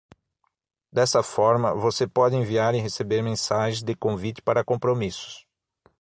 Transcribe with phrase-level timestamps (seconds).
[0.91, 5.45] Dessa forma, você pode enviar e receber mensagens de convite para compromissos.